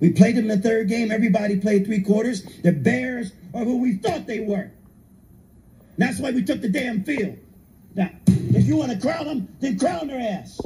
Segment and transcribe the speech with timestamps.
[0.00, 1.10] We played them in the third game.
[1.10, 2.42] Everybody played three quarters.
[2.62, 4.70] The Bears are who we thought they were.
[5.98, 7.38] That's why we took the damn field.
[7.94, 10.60] Now, if you want to crown them, then crown their ass.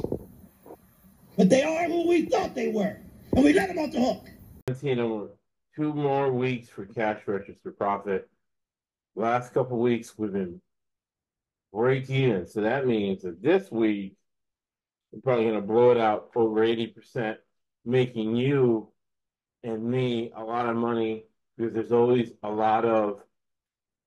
[1.37, 2.97] But they are who we thought they were.
[3.33, 4.27] And we let them off the hook.
[5.75, 8.29] Two more weeks for cash register profit.
[9.15, 10.61] Last couple weeks we've been
[11.71, 12.45] break even.
[12.47, 14.15] So that means that this week
[15.11, 17.37] we're probably going to blow it out over 80%,
[17.85, 18.90] making you
[19.63, 21.25] and me a lot of money
[21.57, 23.23] because there's always a lot of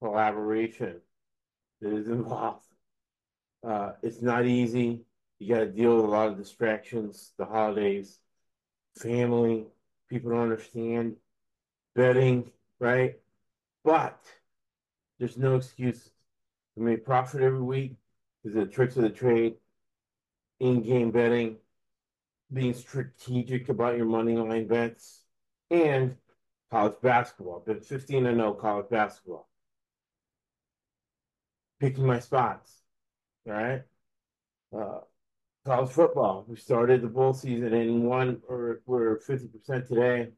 [0.03, 1.01] collaboration
[1.81, 2.67] that is involved.
[3.67, 5.03] Uh, it's not easy.
[5.39, 8.19] You got to deal with a lot of distractions, the holidays,
[8.99, 9.67] family,
[10.09, 11.17] people don't understand,
[11.95, 13.17] betting, right?
[13.85, 14.19] But
[15.19, 16.11] there's no excuse.
[16.77, 17.97] We make profit every week
[18.43, 19.55] because the tricks of the trade,
[20.61, 21.57] in-game betting,
[22.53, 25.24] being strategic about your money line bets,
[25.83, 26.17] and
[26.71, 27.61] college basketball.
[27.61, 29.49] Been 15 and 0 college basketball.
[31.81, 32.83] Picking my spots.
[33.47, 33.83] All right.
[34.77, 35.01] Uh,
[35.65, 36.45] college football.
[36.49, 40.31] We started the bowl season and one or we're 50% today.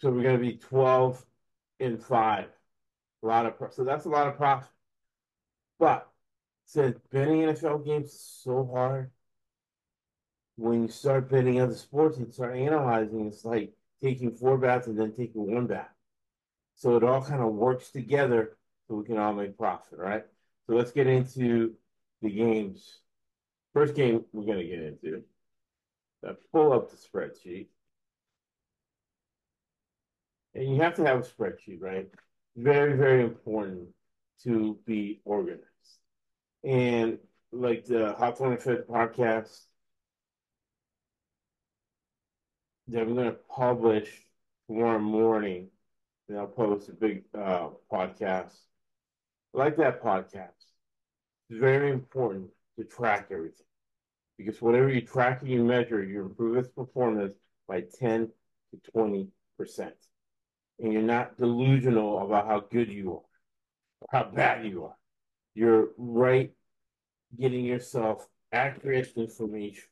[0.00, 1.24] So we're going to be 12
[1.80, 2.48] in five.
[3.22, 4.68] A lot of so that's a lot of profit.
[5.78, 6.08] But
[6.66, 9.10] since betting NFL games is so hard,
[10.56, 14.98] when you start betting other sports and start analyzing, it's like taking four baths and
[14.98, 15.88] then taking one bath.
[16.76, 20.24] So it all kind of works together so we can all make profit, right?
[20.66, 21.74] So let's get into
[22.22, 23.00] the games.
[23.72, 25.22] First game we're going to get into.
[26.26, 27.66] Uh, pull up the spreadsheet.
[30.54, 32.08] And you have to have a spreadsheet, right?
[32.56, 33.88] Very, very important
[34.44, 35.64] to be organized.
[36.62, 37.18] And
[37.52, 39.60] like the Hot 25th podcast
[42.88, 44.22] that I'm going to publish
[44.66, 45.68] tomorrow morning,
[46.28, 48.54] and I'll post a big uh, podcast.
[49.52, 50.50] like that podcast.
[51.50, 53.66] It's very important to track everything
[54.38, 57.34] because whatever you track and you measure, you improve its performance
[57.68, 58.28] by 10
[58.72, 59.28] to 20
[59.58, 59.94] percent
[60.78, 63.28] and you're not delusional about how good you are,
[64.00, 64.96] or how bad you are.
[65.54, 66.52] You're right
[67.38, 69.84] getting yourself accurate information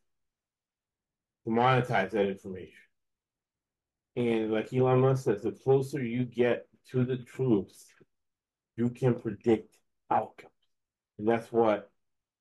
[1.45, 2.75] to monetize that information.
[4.17, 7.87] And like Elon Musk says, the closer you get to the truth,
[8.77, 9.77] you can predict
[10.11, 10.51] outcomes.
[11.19, 11.91] And that's what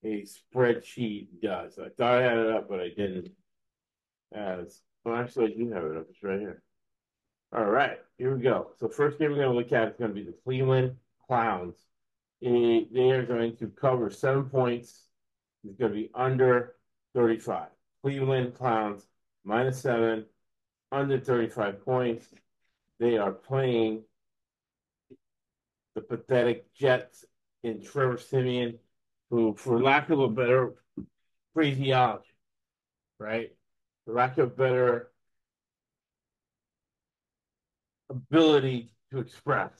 [0.03, 1.78] a spreadsheet does.
[1.79, 3.31] I thought I had it up, but I didn't.
[4.34, 6.06] As well, actually, I do have it up.
[6.09, 6.63] It's right here.
[7.53, 8.72] All right, here we go.
[8.79, 10.95] So first game we're going to look at is going to be the Cleveland
[11.28, 11.75] Clowns.
[12.41, 15.03] And they are going to cover seven points.
[15.63, 16.75] It's going to be under
[17.13, 17.68] 35.
[18.03, 19.06] Cleveland Clowns
[19.44, 20.25] minus seven,
[20.91, 22.25] under 35 points.
[23.00, 24.03] They are playing
[25.95, 27.25] the pathetic Jets
[27.63, 28.79] in Trevor Siemian,
[29.29, 30.73] who, for lack of a better
[31.53, 32.34] phraseology,
[33.19, 33.51] right?
[34.06, 35.12] For lack of better
[38.09, 39.72] ability to express.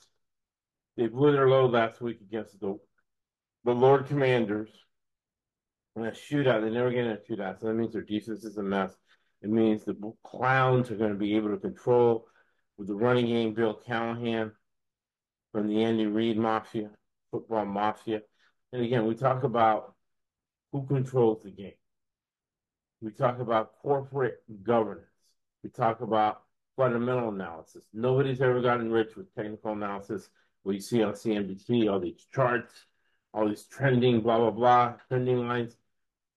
[0.98, 2.80] They blew their load last week against the
[3.64, 4.70] the Lord Commanders
[5.96, 6.62] a shootout.
[6.62, 8.96] They never get in a shootout, so that means their defense is a mess.
[9.42, 12.28] It means the clowns are going to be able to control
[12.78, 13.54] with the running game.
[13.54, 14.52] Bill Callahan
[15.52, 16.90] from the Andy Reid Mafia,
[17.32, 18.22] football mafia,
[18.72, 19.96] and again, we talk about
[20.72, 21.74] who controls the game.
[23.02, 25.08] We talk about corporate governance.
[25.64, 26.44] We talk about
[26.78, 27.86] fundamental analysis.
[27.94, 30.30] Nobody's ever gotten rich with technical analysis.
[30.64, 32.86] What you see on CNBC, all these charts,
[33.34, 35.76] all these trending, blah, blah, blah, trending lines,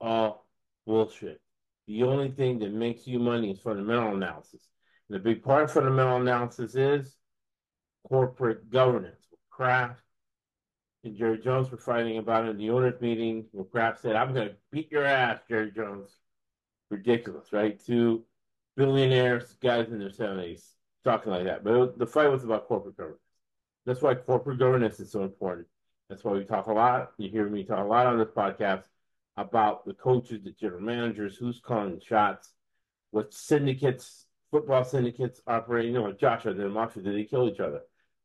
[0.00, 0.46] all
[0.86, 1.40] bullshit.
[1.86, 4.68] The only thing that makes you money is fundamental analysis.
[5.10, 7.14] And big part of fundamental analysis is
[8.08, 9.20] corporate governance.
[9.50, 10.00] Kraft
[11.04, 14.32] and Jerry Jones were fighting about it in the owners' meeting where Kraft said, I'm
[14.32, 16.10] going to beat your ass, Jerry Jones.
[16.90, 17.78] Ridiculous, right?
[17.84, 18.24] Two
[18.76, 20.62] billionaires, guys in their 70s,
[21.04, 21.64] talking like that.
[21.64, 23.20] But the fight was about corporate governance.
[23.86, 25.66] That's why corporate governance is so important.
[26.08, 27.12] That's why we talk a lot.
[27.18, 28.84] You hear me talk a lot on this podcast
[29.36, 32.52] about the coaches, the general managers, who's calling shots,
[33.10, 35.94] what syndicates, football syndicates operating.
[35.94, 37.80] You know, Joshua and the mafia, did they kill each other?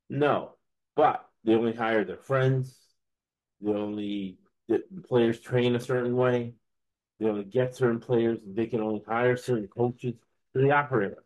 [0.09, 0.55] No,
[0.95, 2.77] but they only hire their friends.
[3.61, 6.53] They only the players train a certain way.
[7.19, 8.39] They only get certain players.
[8.45, 10.13] They can only hire certain coaches
[10.53, 11.23] to the operator.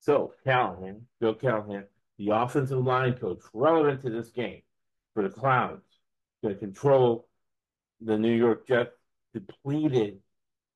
[0.00, 1.84] So Callahan, Bill Callahan,
[2.18, 4.62] the offensive line coach, relevant to this game
[5.14, 5.82] for the Clowns,
[6.42, 7.27] going to control
[8.00, 8.94] the New York Jets
[9.34, 10.18] depleted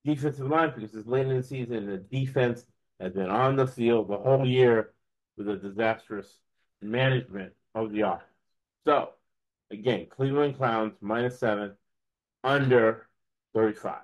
[0.04, 2.64] defensive line because it's late in the season and the defense
[3.00, 4.92] has been on the field the whole year
[5.36, 6.38] with a disastrous
[6.80, 8.22] management of the offense.
[8.84, 9.10] So,
[9.70, 11.72] again, Cleveland Clowns minus seven,
[12.44, 13.06] under
[13.54, 14.00] 35.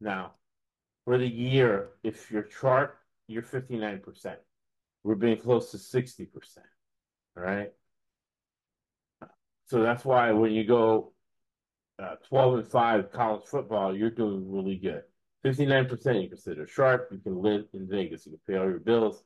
[0.00, 0.32] Now,
[1.04, 4.36] for the year, if your chart, you're 59%.
[5.04, 6.28] We're being close to 60%.
[7.36, 7.72] All right.
[9.66, 11.12] So that's why when you go
[12.02, 15.02] uh, 12 and 5 college football, you're doing really good.
[15.44, 17.08] 59% you consider sharp.
[17.10, 18.26] You can live in Vegas.
[18.26, 19.22] You can pay all your bills,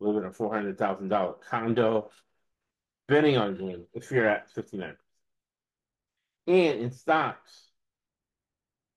[0.00, 2.10] live in a $400,000 condo,
[3.08, 4.94] betting on doing if you're at 59%.
[6.46, 7.68] And in stocks,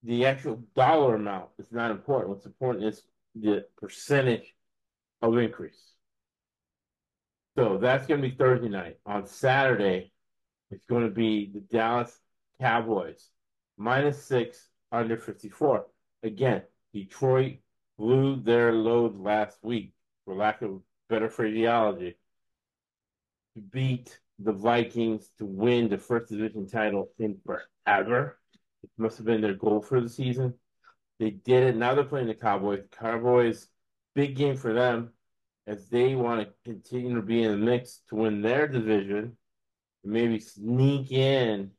[0.04, 2.30] the actual dollar amount is not important.
[2.30, 3.04] What's important is
[3.36, 4.54] the percentage
[5.22, 5.94] of increase.
[7.56, 8.98] So that's going to be Thursday night.
[9.06, 10.12] On Saturday,
[10.72, 12.18] it's going to be the Dallas
[12.60, 13.30] Cowboys
[13.78, 15.86] minus six under 54.
[16.24, 16.62] Again,
[16.94, 17.58] Detroit
[17.98, 19.94] blew their load last week,
[20.26, 22.18] for lack of better phraseology,
[23.56, 28.40] to beat the Vikings to win the first division title in forever.
[28.84, 30.54] It must have been their goal for the season.
[31.20, 31.76] They did it.
[31.76, 32.82] Now they're playing the Cowboys.
[32.90, 33.68] The Cowboys,
[34.16, 35.12] big game for them
[35.68, 39.38] as they want to continue to be in the mix to win their division,
[40.04, 41.72] and maybe sneak in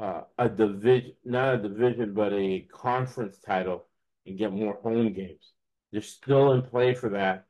[0.00, 3.86] uh, a division, not a division, but a conference title
[4.26, 5.52] and get more home games.
[5.92, 7.44] They're still in play for that.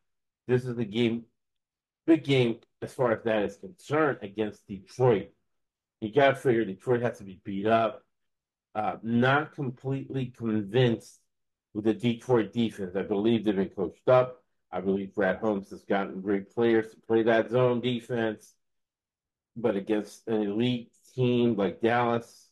[0.49, 1.25] This is the game,
[2.07, 5.29] big game as far as that is concerned against Detroit.
[6.01, 8.03] You got to figure Detroit has to be beat up.
[8.75, 11.21] Uh, not completely convinced
[11.73, 12.97] with the Detroit defense.
[12.97, 14.43] I believe they've been coached up.
[14.73, 18.55] I believe Brad Holmes has gotten great players to play that zone defense.
[19.57, 22.49] But against an elite team like Dallas,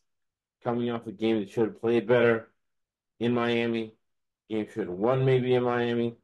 [0.63, 2.49] coming off a game that should have played better
[3.19, 3.93] in Miami,
[4.49, 6.15] game should have won maybe in Miami.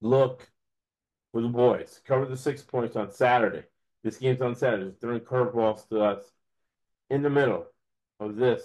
[0.00, 0.48] Look
[1.32, 2.00] for the boys.
[2.06, 3.64] Cover the six points on Saturday.
[4.02, 4.94] This game's on Saturday.
[5.00, 6.22] Throwing curveballs to us
[7.10, 7.66] in the middle
[8.20, 8.62] of this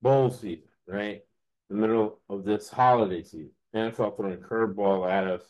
[0.00, 1.22] bowl season, right?
[1.68, 3.50] The middle of this holiday season.
[3.74, 5.42] NFL throwing curveball at us,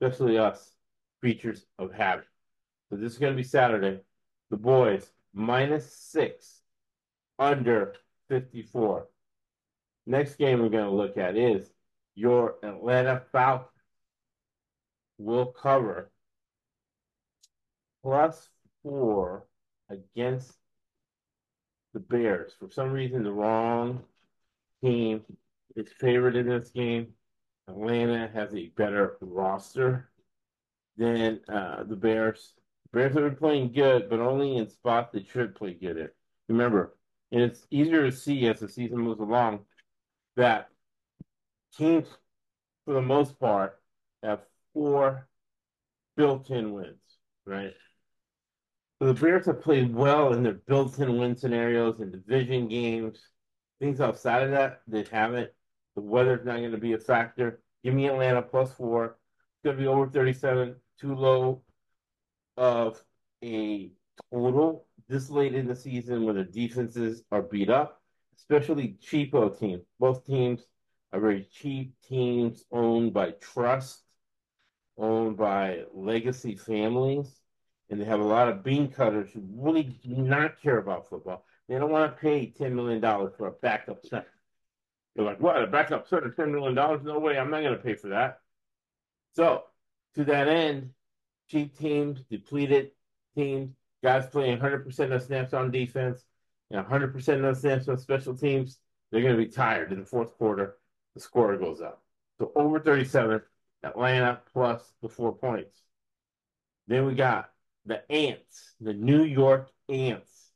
[0.00, 0.74] especially us
[1.20, 2.24] creatures of habit.
[2.88, 4.00] So this is going to be Saturday.
[4.50, 6.60] The boys minus six,
[7.38, 7.94] under
[8.28, 9.06] 54.
[10.06, 11.70] Next game we're going to look at is
[12.14, 13.70] your Atlanta Falcons
[15.18, 16.10] will cover
[18.02, 18.48] plus
[18.82, 19.44] four
[19.90, 20.52] against
[21.94, 22.52] the Bears.
[22.58, 24.02] For some reason, the wrong
[24.82, 25.22] team
[25.76, 27.08] is favored in this game.
[27.68, 30.10] Atlanta has a better roster
[30.96, 32.54] than uh, the Bears.
[32.92, 36.08] Bears have been playing good, but only in spots they should play good in.
[36.48, 36.96] Remember,
[37.30, 39.60] and it's easier to see as the season moves along
[40.36, 40.68] that
[41.76, 42.06] teams,
[42.84, 43.78] for the most part,
[44.22, 44.40] have
[44.72, 45.28] four
[46.16, 46.96] built-in wins,
[47.44, 47.74] right?
[48.98, 53.18] So the Bears have played well in their built-in win scenarios and division games.
[53.80, 55.50] Things outside of that, they haven't.
[55.94, 57.60] The weather's not going to be a factor.
[57.84, 59.04] Give me Atlanta plus four.
[59.04, 61.62] It's going to be over 37, too low
[62.58, 63.02] of
[63.42, 63.90] a
[64.32, 68.02] total this late in the season when the defenses are beat up,
[68.36, 69.82] especially cheapo teams.
[69.98, 70.66] Both teams
[71.12, 74.02] are very cheap teams owned by trust,
[74.98, 77.40] owned by legacy families,
[77.88, 81.44] and they have a lot of bean cutters who really do not care about football.
[81.68, 84.26] They don't want to pay $10 million for a backup center.
[85.14, 85.62] They're like, what?
[85.62, 86.74] A backup center, $10 million?
[86.74, 87.38] No way.
[87.38, 88.40] I'm not going to pay for that.
[89.34, 89.64] So,
[90.14, 90.90] to that end,
[91.48, 92.90] cheap teams, depleted
[93.34, 93.70] teams,
[94.02, 96.24] guys playing 100% of snaps on defense,
[96.70, 98.78] and 100% of snaps on special teams,
[99.10, 100.76] they're going to be tired in the fourth quarter.
[101.14, 102.02] The score goes up.
[102.38, 103.40] So, over 37,
[103.82, 105.82] Atlanta plus the four points.
[106.86, 107.50] Then we got
[107.86, 110.50] the Ants, the New York Ants.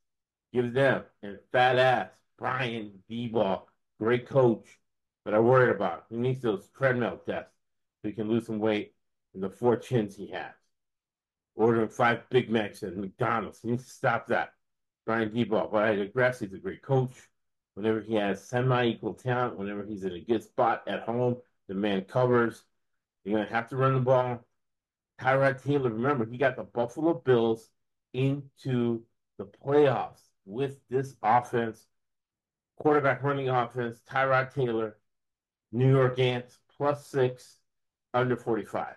[0.52, 3.62] Give them and fat ass Brian Daboll
[4.02, 4.80] Great coach,
[5.24, 6.06] but I worried about.
[6.10, 7.52] He needs those treadmill tests
[8.02, 8.94] so he can lose some weight
[9.32, 10.52] and the four chins he has.
[11.54, 13.60] Ordering five Big Macs at McDonald's.
[13.60, 14.52] He needs to stop that.
[15.04, 16.40] Brian Daboll, but I digress.
[16.40, 17.14] He's a great coach.
[17.74, 21.36] Whenever he has semi-equal talent, whenever he's in a good spot at home,
[21.68, 22.62] the man covers.
[23.24, 24.44] You're gonna have to run the ball.
[25.20, 27.70] Tyrod Taylor, remember, he got the Buffalo Bills
[28.12, 29.02] into
[29.38, 31.86] the playoffs with this offense
[32.82, 34.96] quarterback running offense, Tyrod Taylor,
[35.70, 37.58] New York Ants, plus six,
[38.12, 38.96] under 45.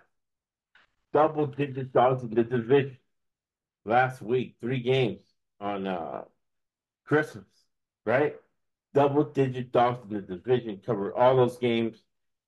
[1.16, 2.98] Double digit dogs in the division
[3.86, 5.22] last week, three games
[5.58, 6.24] on uh,
[7.06, 7.46] Christmas,
[8.04, 8.36] right?
[8.92, 12.02] Double digit dogs in the division covered all those games.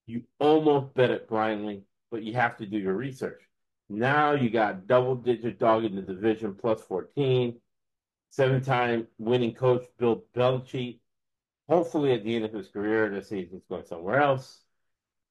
[0.04, 3.40] you almost bet it blindly, but you have to do your research.
[3.88, 7.58] Now you got double digit dog in the division plus 14,
[8.28, 10.98] seven time winning coach Bill Belichick.
[11.70, 14.60] Hopefully, at the end of his career, the season's going somewhere else.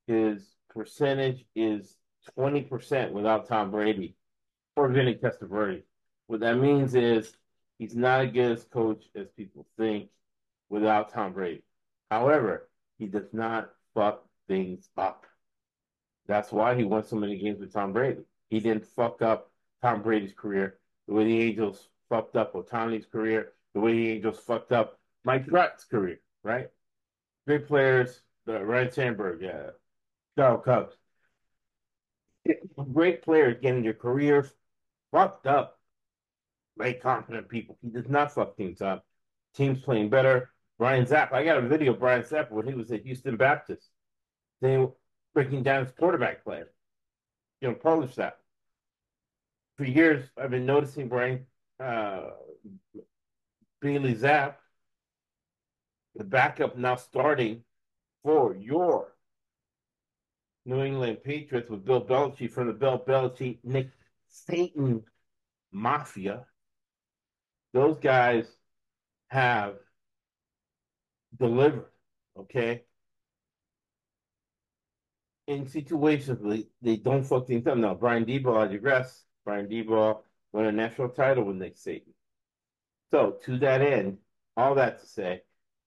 [0.08, 1.98] His percentage is
[2.38, 4.16] 20% without Tom Brady
[4.76, 5.84] or Vinny Testaverde.
[6.28, 7.36] What that means is
[7.80, 10.10] he's not as good as coach as people think
[10.70, 11.64] without Tom Brady.
[12.12, 15.26] However, he does not fuck things up.
[16.28, 18.22] That's why he won so many games with Tom Brady.
[18.50, 23.54] He didn't fuck up Tom Brady's career the way the Angels fucked up Ohtani's career,
[23.74, 26.70] the way the Angels fucked up Mike Trout's career, right?
[27.46, 29.72] Great players, the Ryne Sandberg, yeah,
[30.38, 30.96] Darryl Cubs.
[32.94, 34.52] Great players getting their careers
[35.12, 35.80] fucked up
[36.78, 37.78] by confident people.
[37.82, 39.06] He does not fuck things up.
[39.56, 40.52] Teams playing better.
[40.78, 43.90] Brian Zappe, I got a video of Brian Zappe when he was at Houston Baptist.
[44.62, 44.86] They
[45.34, 46.64] breaking down his quarterback play.
[47.62, 48.38] You know, publish that.
[49.78, 51.46] For years, I've been noticing Brian
[51.80, 52.30] uh,
[53.82, 54.56] Bailey Zappe,
[56.16, 57.64] the backup now starting
[58.24, 59.14] for your
[60.68, 63.90] New England Patriots with Bill Belichick from the Bill Belichick Nick
[64.28, 65.02] Satan
[65.72, 66.46] Mafia.
[67.74, 68.46] Those guys
[69.30, 69.76] have
[71.40, 71.86] delivered,
[72.38, 72.84] okay?
[75.48, 77.78] In situations they, they don't fuck things up.
[77.78, 79.24] Now, Brian Daboll, I digress.
[79.46, 80.20] Brian Daboll
[80.52, 82.14] won a national title with Nick Satan.
[83.12, 84.18] So, to that end,
[84.58, 85.44] all that to say,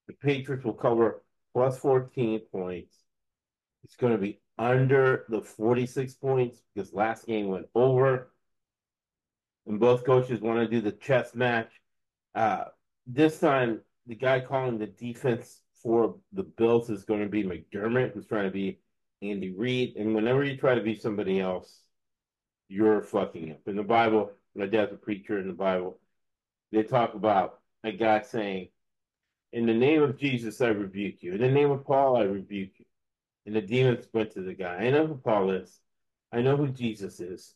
[0.07, 1.23] the Patriots will cover
[1.53, 2.97] plus 14 points.
[3.85, 8.31] It's going to be under the 46 points because last game went over.
[9.67, 11.71] And both coaches want to do the chess match.
[12.35, 12.65] Uh,
[13.07, 18.13] this time, the guy calling the defense for the Bills is going to be McDermott,
[18.13, 18.81] who's trying to be
[19.23, 19.97] Andy Reid.
[19.97, 21.81] And whenever you try to be somebody else,
[22.69, 23.61] you're fucking up.
[23.67, 25.99] In the Bible, my dad's a preacher in the Bible.
[26.71, 28.69] They talk about a guy saying,
[29.53, 31.33] In the name of Jesus, I rebuke you.
[31.33, 32.85] In the name of Paul, I rebuke you.
[33.47, 34.77] And the demons went to the guy.
[34.77, 35.81] I know who Paul is.
[36.33, 37.55] I know who Jesus is.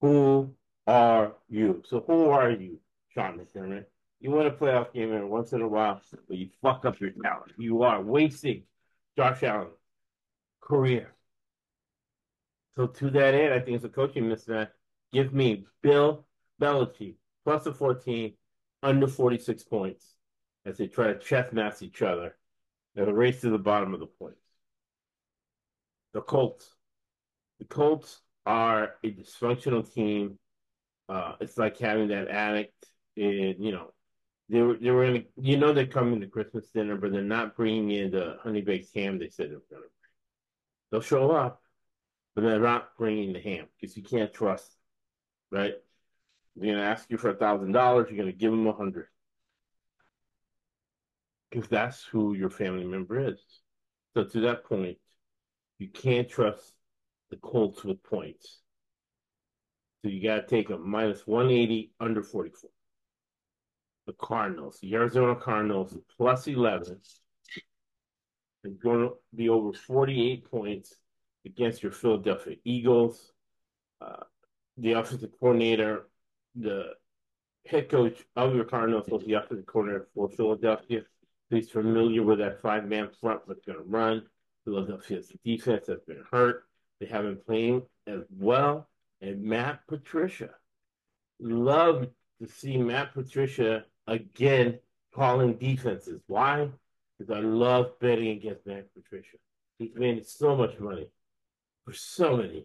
[0.00, 0.54] Who
[0.86, 1.82] are you?
[1.86, 2.78] So who are you,
[3.08, 3.86] Sean McDermott?
[4.20, 7.10] You win a playoff game every once in a while, but you fuck up your
[7.10, 7.52] talent.
[7.58, 8.64] You are wasting
[9.16, 9.76] Josh Allen's
[10.60, 11.14] career.
[12.76, 14.70] So to that end, I think it's a coaching mismatch.
[15.12, 16.26] Give me Bill
[16.60, 18.32] Belichick plus a 14,
[18.82, 20.14] under 46 points
[20.64, 22.36] as they try to chess match each other.
[22.94, 24.43] They'll race to the bottom of the points.
[26.14, 26.74] The Colts.
[27.58, 30.38] The Colts are a dysfunctional team.
[31.08, 33.90] Uh, it's like having that addict in, you know,
[34.48, 37.56] they were they were in, you know they're coming to Christmas dinner, but they're not
[37.56, 40.10] bringing in the honey baked ham they said they were going to bring.
[40.90, 41.62] They'll show up,
[42.34, 44.70] but they're not bringing the ham because you can't trust,
[45.50, 45.74] right?
[46.56, 48.08] They're going to ask you for a thousand dollars.
[48.10, 49.06] You're going to give them a hundred
[51.50, 53.40] because that's who your family member is.
[54.14, 54.98] So to that point,
[55.78, 56.74] you can't trust
[57.30, 58.60] the Colts with points.
[60.02, 62.70] So you got to take a minus 180 under 44
[64.06, 66.98] the Cardinals, the Arizona Cardinals, plus 11
[68.64, 70.94] is going to be over 48 points
[71.44, 73.32] against your Philadelphia Eagles.
[74.00, 74.24] Uh,
[74.78, 76.08] the offensive coordinator,
[76.54, 76.92] the
[77.66, 81.02] head coach of your Cardinals was the offensive coordinator for Philadelphia.
[81.50, 84.22] He's familiar with that five man front that's going to run.
[84.64, 86.64] Philadelphia's defense has been hurt.
[87.00, 88.88] They haven't played as well.
[89.20, 90.50] And Matt Patricia.
[91.40, 92.08] Love
[92.40, 94.78] to see Matt Patricia again
[95.14, 96.20] calling defenses.
[96.26, 96.68] Why?
[97.18, 99.36] Because I love betting against Matt Patricia.
[99.78, 101.08] He's made so much money
[101.84, 102.64] for so many years.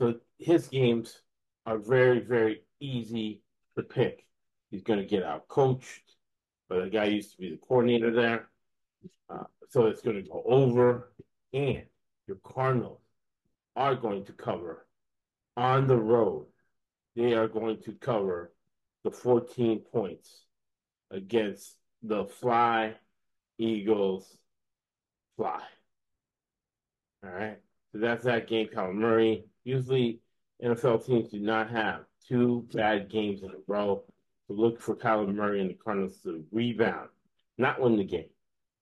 [0.00, 1.22] So his games
[1.66, 3.42] are very, very easy
[3.76, 4.26] to pick.
[4.70, 6.16] He's going to get out coached,
[6.68, 8.48] but the guy used to be the coordinator there.
[9.28, 11.12] Uh, so it's going to go over,
[11.52, 11.82] and
[12.26, 13.00] your Cardinals
[13.76, 14.86] are going to cover
[15.56, 16.46] on the road.
[17.16, 18.52] They are going to cover
[19.04, 20.44] the 14 points
[21.10, 22.94] against the Fly
[23.58, 24.36] Eagles
[25.36, 25.60] Fly.
[27.24, 27.58] All right.
[27.92, 29.44] So that's that game, Kyler Murray.
[29.64, 30.20] Usually
[30.62, 34.04] NFL teams do not have two bad games in a row.
[34.46, 37.08] So look for Kyler Murray and the Cardinals to rebound,
[37.58, 38.30] not win the game,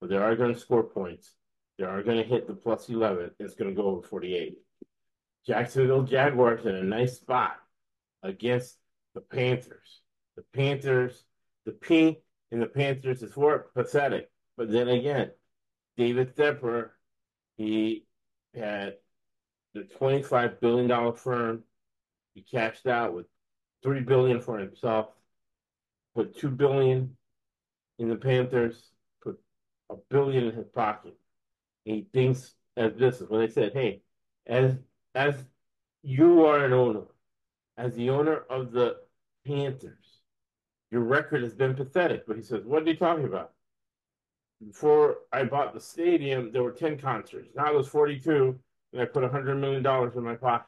[0.00, 1.35] but they are going to score points.
[1.78, 3.33] They are going to hit the plus 11.
[3.38, 4.59] It's going to go over 48.
[5.47, 7.57] Jacksonville Jaguars in a nice spot
[8.23, 8.76] against
[9.14, 10.02] the Panthers
[10.40, 11.25] the Panthers,
[11.66, 12.19] the P
[12.50, 14.30] in the Panthers is for pathetic.
[14.57, 15.30] But then again,
[15.97, 16.90] David Tepper,
[17.57, 18.07] He
[18.54, 18.95] had
[19.75, 21.64] the $25 billion firm.
[22.35, 23.26] He cashed out with
[23.83, 25.09] 3 billion for himself,
[26.14, 27.16] put 2 billion
[27.99, 28.90] in the Panthers,
[29.90, 31.16] a billion in his pocket.
[31.85, 34.02] He thinks as this is when they said, hey,
[34.47, 34.76] as
[35.14, 35.35] as
[36.02, 37.04] you are an owner,
[37.76, 38.97] as the owner of the
[39.47, 40.20] Panthers,
[40.90, 42.26] your record has been pathetic.
[42.26, 43.52] But he says, what are you talking about?
[44.64, 47.49] Before I bought the stadium, there were 10 concerts.
[47.56, 48.59] Now there's 42,
[48.92, 49.85] and I put $100 million
[50.16, 50.66] in my pocket.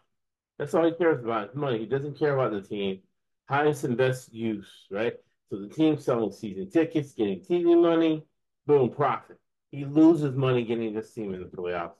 [0.58, 1.78] That's all he cares about is money.
[1.78, 3.00] He doesn't care about the team.
[3.48, 5.14] Highest and best use, right?
[5.50, 8.24] So the team selling season tickets, getting TV money,
[8.66, 9.38] boom, profit.
[9.70, 11.92] He loses money getting this team in the playoffs.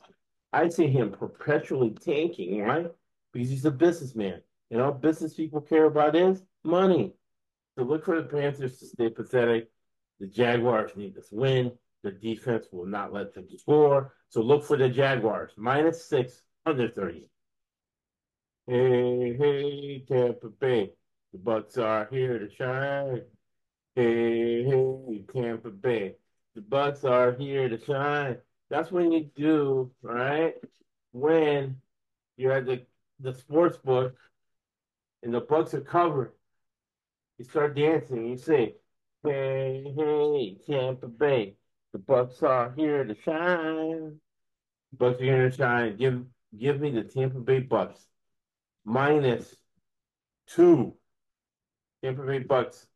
[0.53, 2.91] I see him perpetually tanking, right?
[3.33, 4.43] Because he's a businessman.
[4.71, 7.15] And all business people care about is money.
[7.77, 9.71] So look for the Panthers to stay pathetic.
[10.21, 11.73] The Jaguars need this win.
[12.03, 14.15] The defense will not let them score.
[14.29, 15.53] So look for the Jaguars.
[15.57, 17.29] Minus six, under 30.
[18.67, 20.93] Hey, hey, Tampa Bay.
[21.33, 23.23] The Bucks are here to shine.
[23.95, 26.17] Hey, hey, Tampa Bay.
[26.55, 28.37] The Bucks are here to shine.
[28.69, 30.55] That's when you do, right?
[31.13, 31.77] When
[32.37, 32.85] you're at the,
[33.21, 34.17] the sports book
[35.23, 36.33] and the Bucks are covered.
[37.39, 38.27] You start dancing.
[38.27, 38.75] You say,
[39.23, 41.57] "Hey, hey, Tampa Bay,
[41.93, 44.21] the Bucks are here to shine.
[44.93, 45.97] Bucks are here to shine.
[45.97, 46.25] Give,
[46.59, 48.07] give me the Tampa Bay Bucks
[48.85, 49.55] minus
[50.47, 50.95] two.
[52.03, 52.87] Tampa Bay Bucks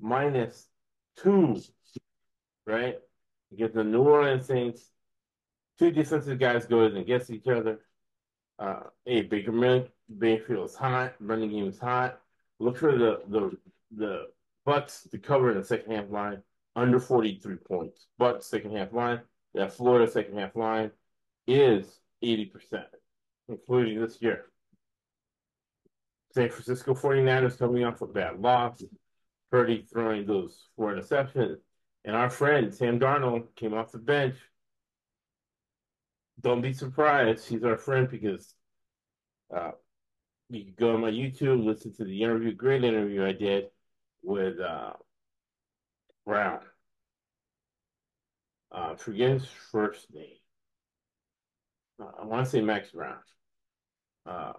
[0.00, 0.68] minus
[1.16, 1.60] two,
[2.66, 2.98] right?
[3.56, 4.90] Get the New Orleans Saints.
[5.78, 7.80] Two defensive guys go in against each other.
[8.58, 9.52] Uh, hey, Baker
[10.08, 11.14] Mayfield's hot.
[11.20, 12.20] Running game is hot.
[12.60, 13.56] Look for the the
[13.96, 14.26] the
[14.64, 16.42] Bucks to cover in the second half line
[16.76, 18.06] under 43 points.
[18.18, 19.20] Bucks second half line.
[19.54, 20.90] That Florida second half line
[21.46, 22.50] is 80%,
[23.48, 24.46] including this year.
[26.32, 28.82] San Francisco 49ers coming off a bad loss.
[29.50, 31.58] Purdy throwing those four interceptions.
[32.04, 34.36] And our friend Sam Darnold came off the bench.
[36.40, 37.48] Don't be surprised.
[37.48, 38.54] He's our friend because
[39.54, 39.72] uh,
[40.50, 43.66] you can go on my YouTube, listen to the interview, great interview I did
[44.22, 44.92] with uh,
[46.26, 46.60] Browne.
[48.70, 50.36] Uh, forget his first name.
[52.00, 53.16] Uh, I want to say Max Browne.
[54.26, 54.52] Uh,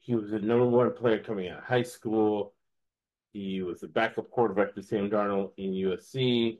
[0.00, 2.54] he was the number one player coming out of high school.
[3.32, 6.58] He was the backup quarterback to Sam Darnold in USC.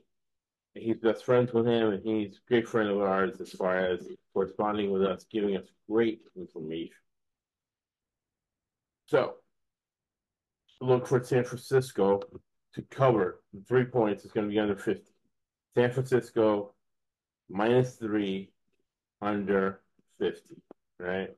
[0.73, 4.07] He's best friends with him, and he's a great friend of ours as far as
[4.33, 6.95] corresponding with us, giving us great information.
[9.07, 9.35] So,
[10.79, 12.21] look for San Francisco
[12.73, 14.23] to cover three points.
[14.23, 15.03] It's going to be under 50.
[15.75, 16.73] San Francisco
[17.49, 18.51] minus three
[19.21, 19.81] under
[20.19, 20.55] 50,
[20.99, 21.29] right?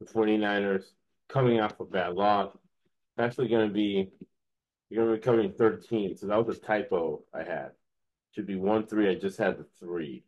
[0.00, 0.84] The 49ers
[1.28, 2.56] coming off a bad loss.
[3.18, 4.10] Actually going to be
[4.88, 6.16] you're to be covering 13.
[6.16, 7.70] So that was a typo I had.
[8.34, 9.10] Should be 1 3.
[9.10, 10.22] I just had the 3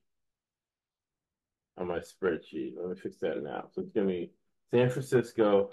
[1.77, 2.75] on my spreadsheet.
[2.77, 3.67] Let me fix that now.
[3.73, 4.31] So it's to be
[4.71, 5.71] San Francisco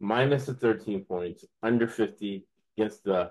[0.00, 3.30] minus the 13 points, under 50 against the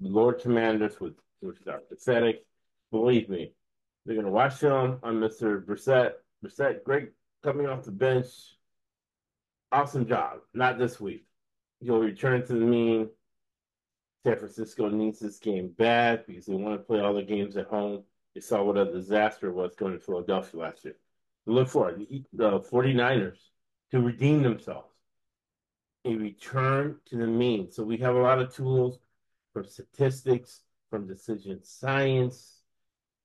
[0.00, 2.44] Lord Commanders, with, which are pathetic.
[2.90, 3.52] Believe me,
[4.06, 5.64] they're to watch film on Mr.
[5.64, 6.12] Brissett.
[6.44, 7.10] Brissett, great
[7.42, 8.26] coming off the bench.
[9.70, 10.38] Awesome job.
[10.54, 11.26] Not this week.
[11.80, 13.08] He'll return to the mean.
[14.24, 17.68] San Francisco needs this game bad because they want to play all the games at
[17.68, 18.02] home.
[18.34, 20.96] They saw what a disaster was going to Philadelphia last year.
[21.46, 22.26] look for it.
[22.32, 23.38] The 49ers
[23.90, 24.88] to redeem themselves.
[26.04, 27.70] A return to the mean.
[27.70, 28.98] So we have a lot of tools
[29.52, 32.62] from statistics, from decision science.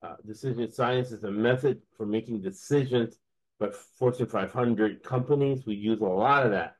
[0.01, 3.17] Uh, decision science is a method for making decisions,
[3.59, 6.75] but Fortune 500 companies, we use a lot of that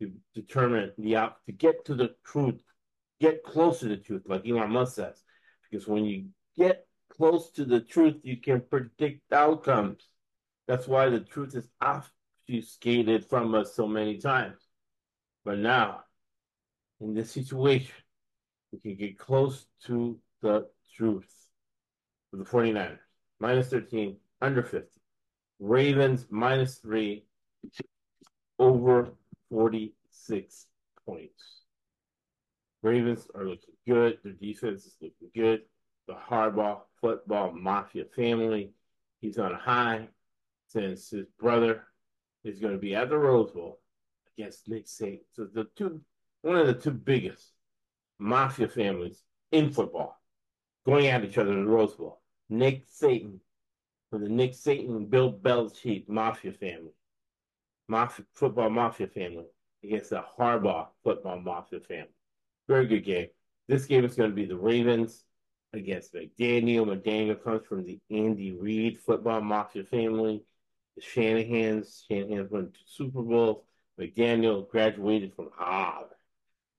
[0.00, 2.60] to determine the out to get to the truth
[3.20, 5.22] get close to the truth, like Elon Musk says.
[5.70, 6.26] Because when you
[6.56, 10.08] get close to the truth, you can predict outcomes.
[10.68, 14.58] That's why the truth is obfuscated from us so many times.
[15.44, 16.00] But now,
[17.00, 17.94] in this situation,
[18.72, 21.32] we can get close to the truth.
[22.30, 22.98] For the 49ers,
[23.38, 24.88] minus 13, under 50.
[25.58, 27.24] Ravens, minus 3,
[28.58, 29.10] over
[29.50, 30.66] 46
[31.06, 31.65] points.
[32.86, 34.18] Ravens are looking good.
[34.22, 35.62] Their defense is looking good.
[36.06, 38.70] The Harbaugh football mafia family,
[39.20, 40.06] he's on a high
[40.68, 41.82] since his brother
[42.44, 43.80] is going to be at the Rose Bowl
[44.38, 45.18] against Nick Saban.
[45.32, 46.00] So the two,
[46.42, 47.54] one of the two biggest
[48.20, 50.20] mafia families in football
[50.86, 52.20] going at each other in the Rose Bowl.
[52.48, 53.40] Nick Satan
[54.10, 56.94] from the Nick Saban, Bill Belichick mafia family,
[57.88, 59.46] mafia football mafia family
[59.82, 62.10] against the Harbaugh football mafia family.
[62.68, 63.28] Very good game.
[63.68, 65.24] This game is going to be the Ravens
[65.72, 66.86] against McDaniel.
[66.86, 70.42] McDaniel comes from the Andy Reid football mafia family.
[70.96, 73.62] The Shanahans, Shanahan's won two Super Bowls.
[74.00, 76.10] McDaniel graduated from Harvard.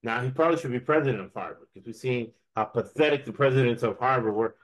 [0.04, 3.84] Now he probably should be president of Harvard because we've seen how pathetic the presidents
[3.84, 4.56] of Harvard were.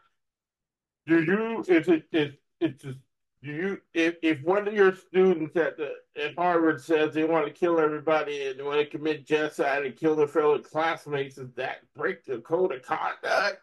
[1.07, 1.63] Do you?
[1.67, 2.99] If it if it's just
[3.43, 7.45] do you if if one of your students at the at Harvard says they want
[7.45, 11.53] to kill everybody and they want to commit genocide and kill their fellow classmates, does
[11.55, 13.59] that break the code of conduct?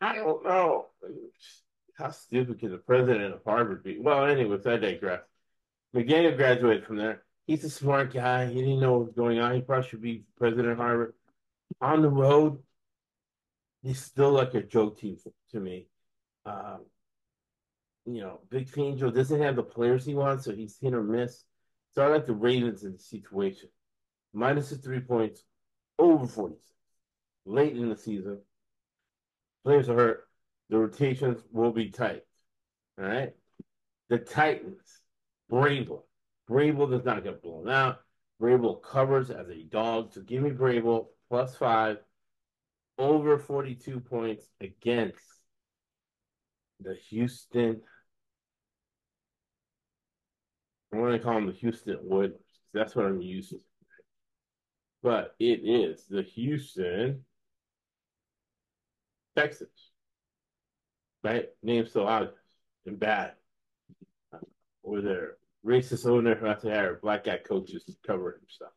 [0.00, 0.86] I don't know.
[1.96, 3.98] How stupid can the president of Harvard be?
[4.00, 5.20] Well, anyways, I digress.
[5.94, 7.22] McDaniel graduated from there.
[7.46, 8.46] He's a smart guy.
[8.46, 9.54] He didn't know what was going on.
[9.54, 11.14] He probably should be president of Harvard.
[11.80, 12.58] On the road,
[13.82, 15.18] he's still like a joke team
[15.52, 15.86] to me.
[16.44, 16.80] Um,
[18.06, 21.44] you know, Vic Fangio doesn't have the players he wants, so he's hit or miss.
[21.94, 23.68] So I like the Ravens in the situation.
[24.32, 25.42] Minus the three points,
[25.98, 26.68] over 46.
[27.44, 28.40] Late in the season,
[29.64, 30.28] players are hurt.
[30.70, 32.22] The rotations will be tight.
[32.98, 33.32] All right.
[34.08, 35.02] The Titans,
[35.50, 36.02] Vrabel.
[36.48, 38.00] Vrabel does not get blown out.
[38.40, 40.12] Vrabel covers as a dog.
[40.12, 41.98] So give me Vrabel plus five,
[42.98, 45.18] over 42 points against
[46.80, 47.82] the Houston.
[50.92, 52.32] I want to call them the Houston Oilers.
[52.74, 53.60] That's what I'm to.
[55.02, 57.24] But it is the Houston
[59.36, 59.90] Texans.
[61.24, 61.48] Right?
[61.62, 62.34] Name so obvious
[62.86, 63.32] and bad.
[64.82, 68.72] Or their racist owner who has to hire black guy coaches to cover himself.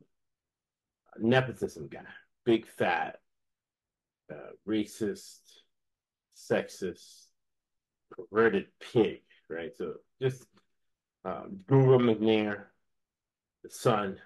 [1.18, 2.02] nepotism guy.
[2.46, 3.20] Big fat,
[4.32, 5.40] uh, racist,
[6.36, 7.26] sexist,
[8.12, 9.76] perverted pig, right?
[9.76, 10.46] So just
[11.26, 12.66] um, Google McNair,
[13.64, 14.18] the son,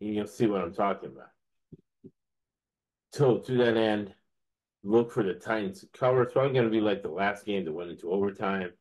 [0.00, 1.30] and you'll see what I'm talking about.
[3.12, 4.12] So to that end,
[4.82, 6.22] look for the Titans to cover.
[6.22, 8.72] It's probably going to be like the last game that went into overtime,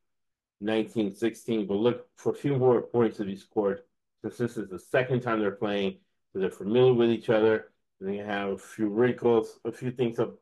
[0.59, 1.67] 1916.
[1.67, 3.83] But look for a few more points to be scored
[4.23, 5.97] since this is the second time they're playing.
[6.31, 7.71] So they're familiar with each other.
[8.01, 10.33] They have a few wrinkles, a few things up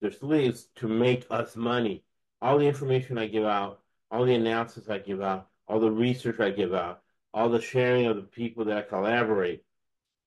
[0.00, 2.04] their sleeves to make us money.
[2.40, 6.40] All the information I give out, all the announcements I give out, all the research
[6.40, 7.02] I give out,
[7.34, 9.62] all the sharing of the people that I collaborate,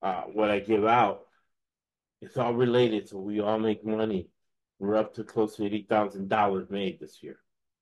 [0.01, 1.21] uh, what I give out,
[2.21, 3.09] it's all related.
[3.09, 4.29] So we all make money.
[4.79, 7.39] We're up to close to eighty thousand dollars made this year.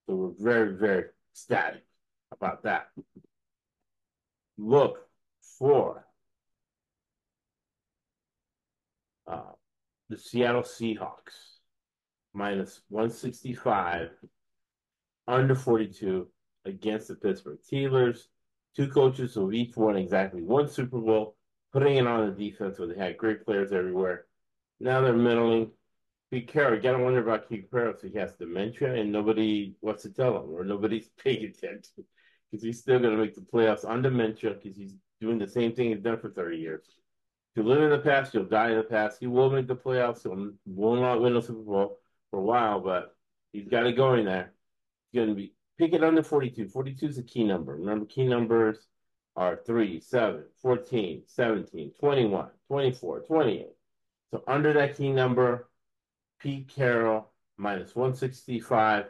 [0.07, 1.83] So we're very, very ecstatic
[2.31, 2.87] about that.
[4.57, 4.99] Look
[5.57, 6.05] for
[9.27, 9.53] uh,
[10.09, 11.59] the Seattle Seahawks
[12.33, 14.09] minus 165
[15.27, 16.27] under 42
[16.65, 18.23] against the Pittsburgh Steelers.
[18.75, 21.35] Two coaches who each won exactly one Super Bowl,
[21.73, 24.25] putting it on the defense where they had great players everywhere.
[24.79, 25.71] Now they're middling.
[26.31, 30.11] Pete Carroll, gotta wonder about Pete Carroll if he has dementia and nobody wants to
[30.11, 32.05] tell him or nobody's paying attention
[32.51, 35.89] because he's still gonna make the playoffs on dementia because he's doing the same thing
[35.89, 36.85] he's done for 30 years.
[37.55, 39.17] If you live in the past, you'll die in the past.
[39.19, 40.21] He will make the playoffs.
[40.21, 40.29] He
[40.71, 41.97] will not win a Super Bowl
[42.29, 43.15] for a while, but
[43.51, 44.53] he's got it going there.
[45.11, 46.67] He's gonna be pick it under 42.
[46.67, 47.75] 42 is a key number.
[47.75, 48.87] Remember, key numbers
[49.35, 53.67] are 3, 7, 14, 17, 21, 24, 28.
[54.31, 55.69] So under that key number,
[56.39, 59.05] Pete Carroll minus 165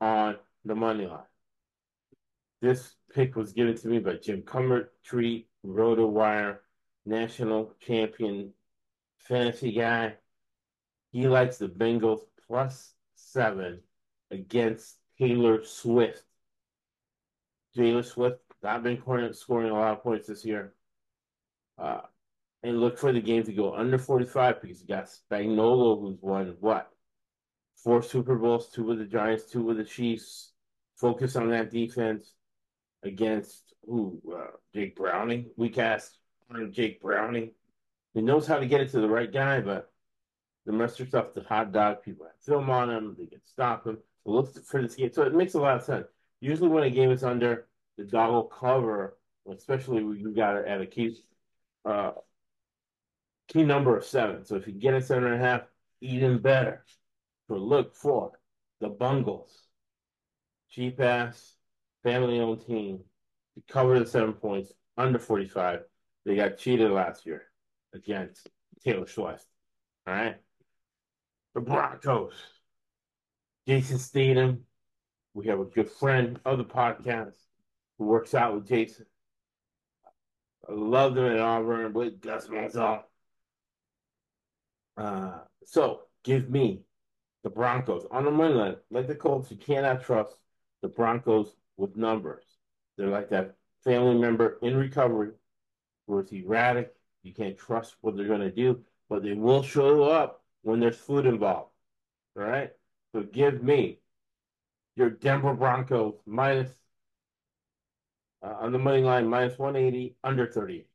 [0.00, 1.18] on the money line.
[2.60, 6.58] This pick was given to me by Jim Cumbertree, RotoWire,
[7.04, 8.52] national champion
[9.18, 10.14] fantasy guy.
[11.10, 13.80] He likes the Bengals plus seven
[14.30, 16.24] against Taylor Swift.
[17.76, 19.00] Taylor Swift, I've been
[19.32, 20.74] scoring a lot of points this year.
[21.78, 22.00] Uh,
[22.64, 26.56] and look for the game to go under 45 because you got Spagnuolo, who's won
[26.58, 26.90] what?
[27.76, 30.54] Four Super Bowls, two with the Giants, two with the Chiefs.
[30.96, 32.34] Focus on that defense
[33.04, 34.20] against who?
[34.28, 35.50] Uh, Jake Browning.
[35.56, 36.18] We cast
[36.72, 37.52] Jake Browning.
[38.12, 39.92] He knows how to get it to the right guy, but
[40.66, 43.98] the of stuff, the hot dog, people have film on him, they can stop him.
[44.24, 45.12] So look for this game.
[45.12, 46.06] So it makes a lot of sense.
[46.40, 47.66] Usually when a game is under,
[47.98, 49.18] the will cover,
[49.50, 51.16] especially when you got it at a key,
[51.84, 52.12] uh,
[53.48, 54.44] key number of seven.
[54.44, 55.62] So if you get a seven and a half,
[56.00, 56.84] even better.
[57.48, 58.32] So look for
[58.80, 59.66] the Bungles.
[60.70, 61.54] Cheap ass,
[62.02, 63.00] family owned team
[63.54, 65.80] to cover the seven points under 45.
[66.24, 67.42] They got cheated last year
[67.94, 68.48] against
[68.84, 69.44] Taylor Swift.
[70.06, 70.36] All right.
[71.54, 72.32] The Broncos.
[73.66, 74.58] Jarrett Stidham,
[75.34, 77.36] We have a good friend of the podcast
[77.98, 79.06] who works out with Jason.
[80.68, 83.02] I love them at Auburn with Gus Malzahn.
[84.96, 86.82] Uh, so give me
[87.44, 88.76] the Broncos on the money line.
[88.90, 90.34] Like the Colts, you cannot trust
[90.82, 92.44] the Broncos with numbers.
[92.96, 95.30] They're like that family member in recovery
[96.06, 96.94] where it's erratic.
[97.22, 100.98] You can't trust what they're going to do, but they will show up when there's
[100.98, 101.70] food involved.
[102.36, 102.72] All right?
[103.12, 103.98] So give me
[104.96, 106.70] your Denver Broncos minus
[108.42, 110.86] uh, on the money line minus 180 under 30.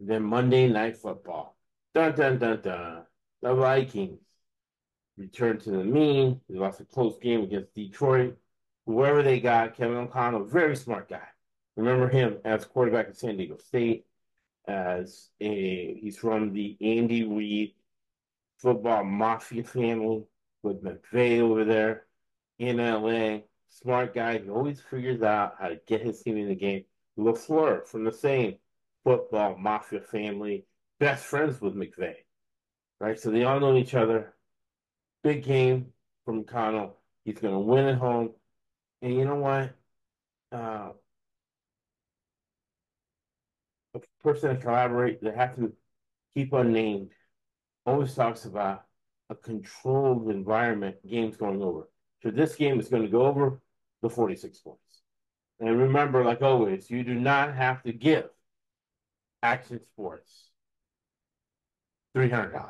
[0.00, 1.56] Then Monday Night Football.
[1.94, 3.02] Dun dun dun dun.
[3.42, 4.20] The Vikings
[5.16, 6.40] return to the mean.
[6.48, 8.36] They lost a close game against Detroit.
[8.86, 11.26] Whoever they got, Kevin O'Connell, very smart guy.
[11.76, 14.06] Remember him as quarterback at San Diego State,
[14.66, 17.74] as a he's from the Andy Reid
[18.58, 20.24] football mafia family
[20.66, 22.06] with McVay over there
[22.58, 23.40] in LA.
[23.68, 24.38] Smart guy.
[24.38, 26.84] He always figures out how to get his team in the game.
[27.18, 28.56] LaFleur from the same
[29.04, 30.66] football mafia family,
[30.98, 32.14] best friends with McVay.
[33.00, 33.18] Right?
[33.18, 34.34] So they all know each other.
[35.22, 35.92] Big game
[36.24, 36.96] from Connell.
[37.24, 38.30] He's going to win at home.
[39.02, 39.74] And you know what?
[40.52, 40.90] Uh,
[43.94, 45.72] a person to collaborate that have to
[46.34, 47.10] keep unnamed
[47.84, 48.84] always talks about
[49.30, 51.88] a controlled environment games going over.
[52.22, 53.60] So this game is going to go over
[54.02, 54.80] the 46 points.
[55.60, 58.28] And remember, like always, you do not have to give
[59.42, 60.50] Action Sports
[62.16, 62.68] $300.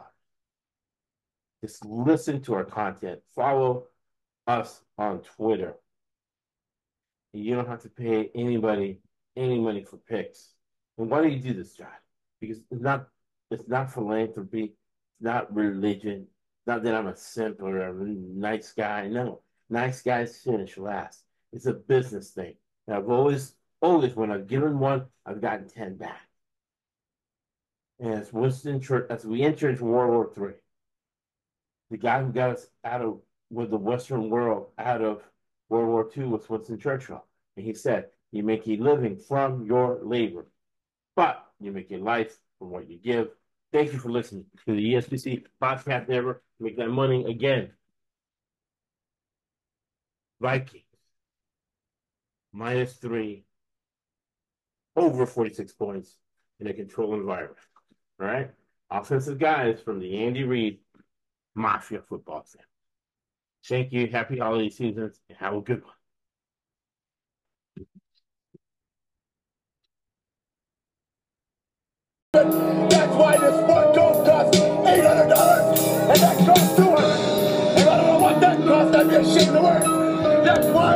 [1.64, 3.20] Just listen to our content.
[3.34, 3.84] Follow
[4.46, 5.74] us on Twitter.
[7.32, 9.00] You don't have to pay anybody
[9.36, 10.52] any money for picks.
[10.98, 11.88] And why do you do this, John?
[12.40, 13.08] Because it's not
[13.50, 16.26] it's not philanthropy, it's not religion,
[16.66, 19.06] not that I'm a simp or a nice guy.
[19.08, 21.22] No, nice guys finish last.
[21.52, 22.54] It's a business thing.
[22.86, 26.28] And I've always, always, when I've given one, I've gotten 10 back.
[27.98, 30.54] And as Winston Churchill, as we enter into World War Three,
[31.90, 35.22] the guy who got us out of with the Western world out of
[35.68, 37.24] World War II was Winston Churchill.
[37.56, 40.46] And he said, You make a living from your labor,
[41.14, 43.28] but you make a life from what you give.
[43.76, 47.72] Thank you for listening to the ESPC podcast Never Make that money again.
[50.40, 50.82] Vikings
[52.54, 53.44] minus three
[54.96, 56.16] over 46 points
[56.58, 57.58] in a controlled environment.
[58.18, 58.50] All right.
[58.90, 60.78] Offensive guys from the Andy Reid
[61.54, 62.64] Mafia football fan.
[63.66, 64.06] Thank you.
[64.06, 65.95] Happy holiday seasons and have a good one.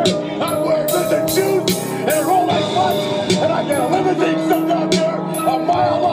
[0.03, 0.40] If I